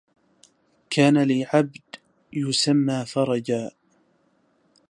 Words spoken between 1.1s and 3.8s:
لي عبد يسمى فرجا